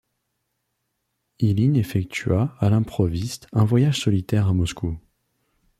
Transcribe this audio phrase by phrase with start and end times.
[1.37, 4.97] Iline effectua, à l'improviste, un voyage solitaire à Moscou.